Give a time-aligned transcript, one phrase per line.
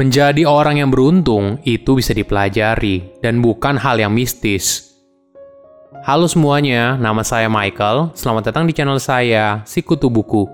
[0.00, 4.96] Menjadi orang yang beruntung itu bisa dipelajari dan bukan hal yang mistis.
[6.08, 8.08] Halo semuanya, nama saya Michael.
[8.16, 10.48] Selamat datang di channel saya, Sikutu Buku.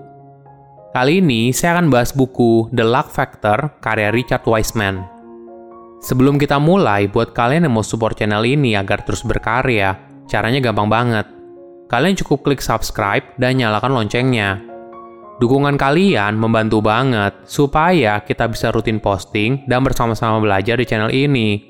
[0.91, 5.07] Kali ini saya akan bahas buku The Luck Factor karya Richard Wiseman.
[6.03, 9.95] Sebelum kita mulai, buat kalian yang mau support channel ini agar terus berkarya,
[10.27, 11.23] caranya gampang banget.
[11.87, 14.66] Kalian cukup klik subscribe dan nyalakan loncengnya
[15.37, 21.61] Dukungan kalian membantu banget supaya kita bisa rutin posting dan bersama-sama belajar di channel ini.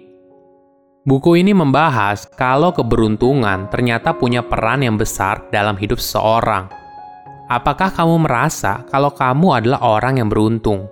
[1.04, 6.72] Buku ini membahas kalau keberuntungan ternyata punya peran yang besar dalam hidup seseorang.
[7.52, 10.88] Apakah kamu merasa kalau kamu adalah orang yang beruntung?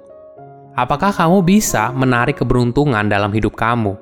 [0.76, 3.96] Apakah kamu bisa menarik keberuntungan dalam hidup kamu?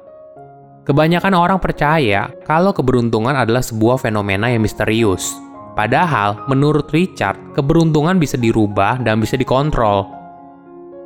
[0.81, 8.38] Kebanyakan orang percaya kalau keberuntungan adalah sebuah fenomena yang misterius Padahal, menurut Richard, keberuntungan bisa
[8.38, 10.05] dirubah dan bisa dikontrol.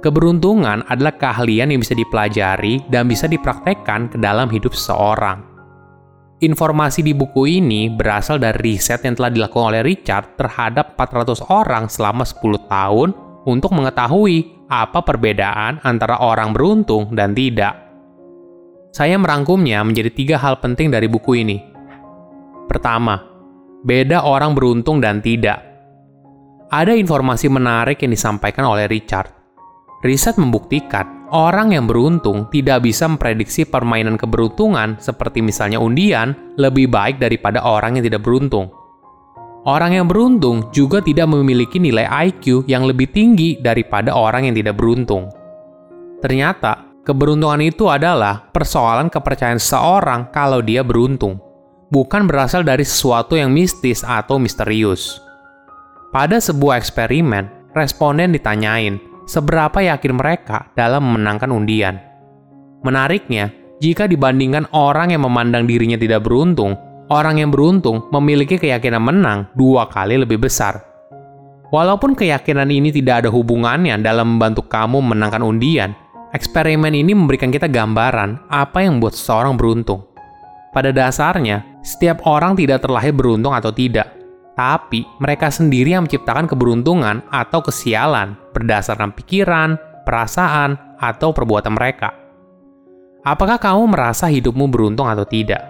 [0.03, 5.41] Keberuntungan adalah keahlian yang bisa dipelajari dan bisa dipraktekkan ke dalam hidup seseorang.
[6.37, 11.89] Informasi di buku ini berasal dari riset yang telah dilakukan oleh Richard terhadap 400 orang
[11.89, 13.09] selama 10 tahun
[13.49, 17.73] untuk mengetahui apa perbedaan antara orang beruntung dan tidak.
[18.93, 21.57] Saya merangkumnya menjadi tiga hal penting dari buku ini.
[22.69, 23.36] Pertama,
[23.85, 25.61] beda orang beruntung dan tidak.
[26.67, 29.31] Ada informasi menarik yang disampaikan oleh Richard.
[30.03, 37.17] Riset membuktikan orang yang beruntung tidak bisa memprediksi permainan keberuntungan seperti misalnya undian lebih baik
[37.17, 38.69] daripada orang yang tidak beruntung.
[39.67, 44.79] Orang yang beruntung juga tidak memiliki nilai IQ yang lebih tinggi daripada orang yang tidak
[44.79, 45.27] beruntung.
[46.23, 51.46] Ternyata, keberuntungan itu adalah persoalan kepercayaan seorang kalau dia beruntung
[51.93, 55.23] bukan berasal dari sesuatu yang mistis atau misterius.
[56.11, 61.99] Pada sebuah eksperimen, responden ditanyain seberapa yakin mereka dalam memenangkan undian.
[62.81, 63.51] Menariknya,
[63.83, 66.73] jika dibandingkan orang yang memandang dirinya tidak beruntung,
[67.11, 70.81] orang yang beruntung memiliki keyakinan menang dua kali lebih besar.
[71.67, 75.91] Walaupun keyakinan ini tidak ada hubungannya dalam membantu kamu menangkan undian,
[76.31, 80.07] eksperimen ini memberikan kita gambaran apa yang membuat seseorang beruntung.
[80.71, 84.11] Pada dasarnya, setiap orang tidak terlahir beruntung atau tidak,
[84.59, 92.11] tapi mereka sendiri yang menciptakan keberuntungan atau kesialan berdasarkan pikiran, perasaan, atau perbuatan mereka.
[93.23, 95.63] Apakah kamu merasa hidupmu beruntung atau tidak?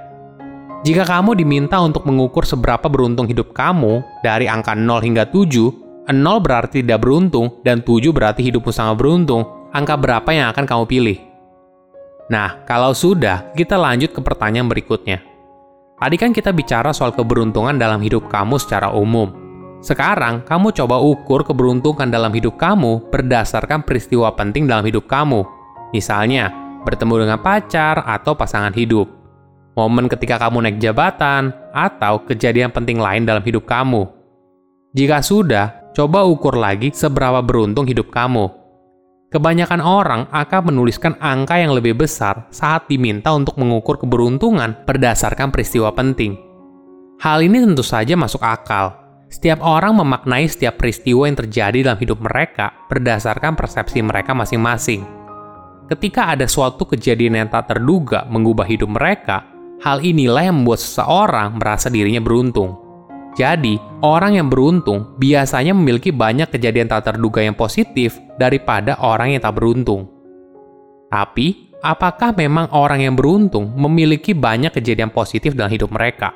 [0.82, 6.18] Jika kamu diminta untuk mengukur seberapa beruntung hidup kamu dari angka 0 hingga 7, 0
[6.42, 11.18] berarti tidak beruntung dan 7 berarti hidupmu sangat beruntung, angka berapa yang akan kamu pilih?
[12.34, 15.37] Nah, kalau sudah, kita lanjut ke pertanyaan berikutnya.
[15.98, 19.34] Tadi kan kita bicara soal keberuntungan dalam hidup kamu secara umum.
[19.82, 25.42] Sekarang, kamu coba ukur keberuntungan dalam hidup kamu berdasarkan peristiwa penting dalam hidup kamu.
[25.98, 26.54] Misalnya,
[26.86, 29.10] bertemu dengan pacar atau pasangan hidup.
[29.74, 34.06] Momen ketika kamu naik jabatan, atau kejadian penting lain dalam hidup kamu.
[34.94, 38.50] Jika sudah, coba ukur lagi seberapa beruntung hidup kamu.
[39.28, 45.92] Kebanyakan orang akan menuliskan angka yang lebih besar saat diminta untuk mengukur keberuntungan berdasarkan peristiwa
[45.92, 46.40] penting.
[47.20, 48.96] Hal ini tentu saja masuk akal.
[49.28, 55.04] Setiap orang memaknai setiap peristiwa yang terjadi dalam hidup mereka berdasarkan persepsi mereka masing-masing.
[55.92, 59.44] Ketika ada suatu kejadian yang tak terduga mengubah hidup mereka,
[59.84, 62.87] hal inilah yang membuat seseorang merasa dirinya beruntung.
[63.38, 69.42] Jadi, orang yang beruntung biasanya memiliki banyak kejadian tak terduga yang positif daripada orang yang
[69.46, 70.10] tak beruntung.
[71.14, 76.34] Tapi, apakah memang orang yang beruntung memiliki banyak kejadian positif dalam hidup mereka?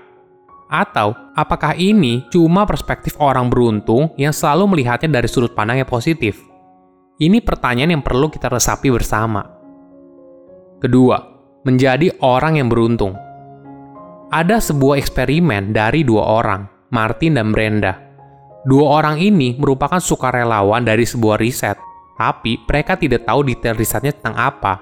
[0.69, 6.37] Atau, apakah ini cuma perspektif orang beruntung yang selalu melihatnya dari sudut pandang yang positif?
[7.17, 9.41] Ini pertanyaan yang perlu kita resapi bersama.
[10.77, 11.17] Kedua,
[11.65, 13.17] menjadi orang yang beruntung.
[14.29, 17.95] Ada sebuah eksperimen dari dua orang Martin dan Brenda.
[18.67, 21.79] Dua orang ini merupakan sukarelawan dari sebuah riset,
[22.19, 24.73] tapi mereka tidak tahu detail risetnya tentang apa.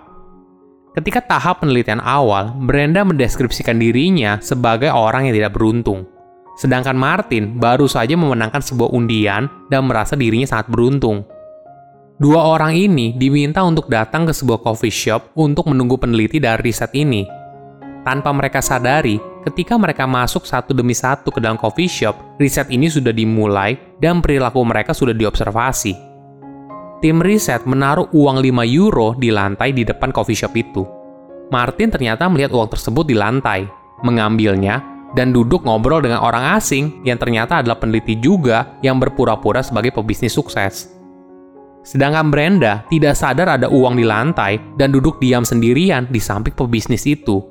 [0.97, 6.09] Ketika tahap penelitian awal, Brenda mendeskripsikan dirinya sebagai orang yang tidak beruntung.
[6.57, 11.23] Sedangkan Martin baru saja memenangkan sebuah undian dan merasa dirinya sangat beruntung.
[12.19, 16.91] Dua orang ini diminta untuk datang ke sebuah coffee shop untuk menunggu peneliti dari riset
[16.97, 17.23] ini.
[18.03, 19.15] Tanpa mereka sadari,
[19.49, 24.21] ketika mereka masuk satu demi satu ke dalam coffee shop, riset ini sudah dimulai dan
[24.21, 25.97] perilaku mereka sudah diobservasi.
[27.01, 30.83] Tim riset menaruh uang 5 euro di lantai di depan coffee shop itu.
[31.49, 33.65] Martin ternyata melihat uang tersebut di lantai,
[34.05, 34.85] mengambilnya,
[35.17, 40.37] dan duduk ngobrol dengan orang asing yang ternyata adalah peneliti juga yang berpura-pura sebagai pebisnis
[40.37, 40.93] sukses.
[41.81, 47.07] Sedangkan Brenda tidak sadar ada uang di lantai dan duduk diam sendirian di samping pebisnis
[47.09, 47.41] itu.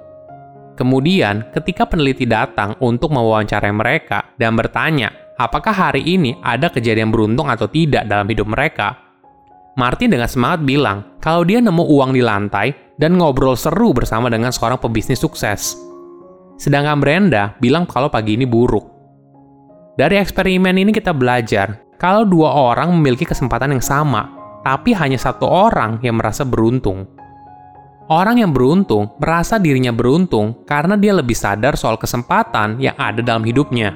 [0.78, 7.50] Kemudian, ketika peneliti datang untuk mewawancarai mereka dan bertanya apakah hari ini ada kejadian beruntung
[7.50, 8.94] atau tidak dalam hidup mereka,
[9.74, 14.54] Martin dengan semangat bilang kalau dia nemu uang di lantai dan ngobrol seru bersama dengan
[14.54, 15.74] seorang pebisnis sukses.
[16.54, 18.86] Sedangkan Brenda bilang kalau pagi ini buruk.
[19.98, 24.30] Dari eksperimen ini kita belajar kalau dua orang memiliki kesempatan yang sama,
[24.62, 27.17] tapi hanya satu orang yang merasa beruntung.
[28.08, 33.44] Orang yang beruntung merasa dirinya beruntung karena dia lebih sadar soal kesempatan yang ada dalam
[33.44, 33.92] hidupnya.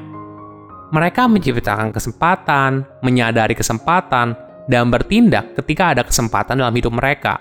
[0.92, 4.36] Mereka menciptakan kesempatan, menyadari kesempatan,
[4.68, 7.40] dan bertindak ketika ada kesempatan dalam hidup mereka.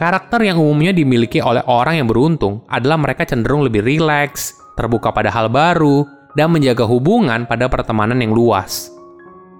[0.00, 5.28] Karakter yang umumnya dimiliki oleh orang yang beruntung adalah mereka cenderung lebih rileks, terbuka pada
[5.28, 8.88] hal baru, dan menjaga hubungan pada pertemanan yang luas.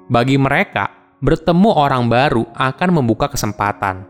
[0.08, 0.88] Bagi mereka,
[1.20, 4.08] bertemu orang baru akan membuka kesempatan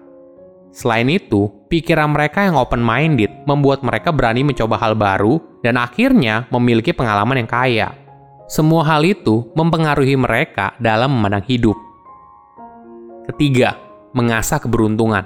[0.70, 6.90] Selain itu, pikiran mereka yang open-minded membuat mereka berani mencoba hal baru dan akhirnya memiliki
[6.90, 7.88] pengalaman yang kaya.
[8.50, 11.78] Semua hal itu mempengaruhi mereka dalam memandang hidup.
[13.30, 13.78] Ketiga,
[14.10, 15.22] mengasah keberuntungan.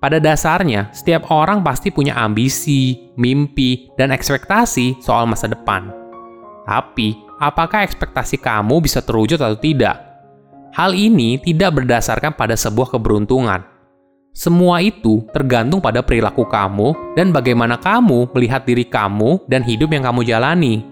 [0.00, 5.92] Pada dasarnya, setiap orang pasti punya ambisi, mimpi, dan ekspektasi soal masa depan.
[6.64, 10.00] Tapi, apakah ekspektasi kamu bisa terwujud atau tidak?
[10.72, 13.60] Hal ini tidak berdasarkan pada sebuah keberuntungan,
[14.38, 20.06] semua itu tergantung pada perilaku kamu dan bagaimana kamu melihat diri kamu dan hidup yang
[20.06, 20.86] kamu jalani.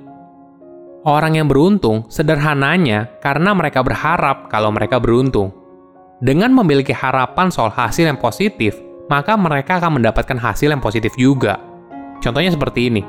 [1.07, 5.55] Orang yang beruntung sederhananya karena mereka berharap kalau mereka beruntung.
[6.19, 8.75] Dengan memiliki harapan soal hasil yang positif,
[9.07, 11.63] maka mereka akan mendapatkan hasil yang positif juga.
[12.19, 13.07] Contohnya seperti ini.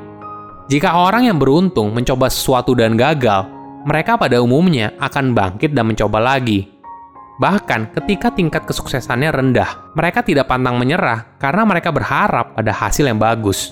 [0.70, 3.42] Jika orang yang beruntung mencoba sesuatu dan gagal,
[3.82, 6.77] mereka pada umumnya akan bangkit dan mencoba lagi
[7.38, 13.22] Bahkan ketika tingkat kesuksesannya rendah, mereka tidak pantang menyerah karena mereka berharap pada hasil yang
[13.22, 13.70] bagus.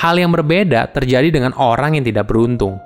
[0.00, 2.80] Hal yang berbeda terjadi dengan orang yang tidak beruntung.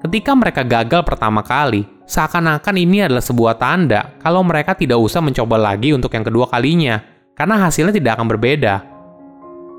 [0.00, 5.60] Ketika mereka gagal pertama kali, seakan-akan ini adalah sebuah tanda kalau mereka tidak usah mencoba
[5.60, 7.04] lagi untuk yang kedua kalinya,
[7.36, 8.74] karena hasilnya tidak akan berbeda.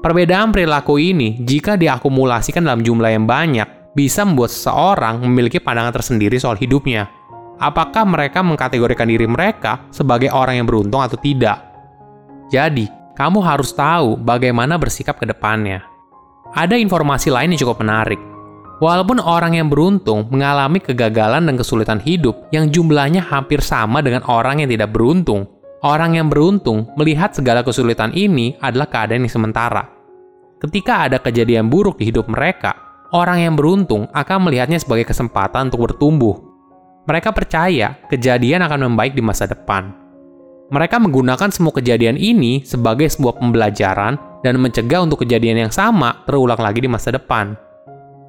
[0.05, 3.65] Perbedaan perilaku ini, jika diakumulasikan dalam jumlah yang banyak,
[3.97, 7.16] bisa membuat seseorang memiliki pandangan tersendiri soal hidupnya
[7.57, 11.61] apakah mereka mengkategorikan diri mereka sebagai orang yang beruntung atau tidak.
[12.47, 12.87] Jadi,
[13.17, 15.81] kamu harus tahu bagaimana bersikap ke depannya.
[16.53, 18.21] Ada informasi lain yang cukup menarik.
[18.77, 24.61] Walaupun orang yang beruntung mengalami kegagalan dan kesulitan hidup yang jumlahnya hampir sama dengan orang
[24.61, 25.49] yang tidak beruntung,
[25.81, 29.89] orang yang beruntung melihat segala kesulitan ini adalah keadaan yang sementara.
[30.61, 32.77] Ketika ada kejadian buruk di hidup mereka,
[33.17, 36.46] orang yang beruntung akan melihatnya sebagai kesempatan untuk bertumbuh
[37.07, 39.95] mereka percaya kejadian akan membaik di masa depan.
[40.67, 46.59] Mereka menggunakan semua kejadian ini sebagai sebuah pembelajaran dan mencegah untuk kejadian yang sama terulang
[46.59, 47.55] lagi di masa depan.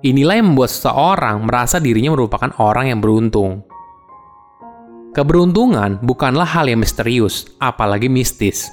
[0.07, 3.67] Inilah yang membuat seseorang merasa dirinya merupakan orang yang beruntung.
[5.11, 8.71] Keberuntungan bukanlah hal yang misterius, apalagi mistis.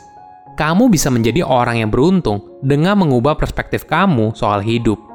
[0.53, 5.14] Kamu bisa menjadi orang yang beruntung dengan mengubah perspektif kamu soal hidup.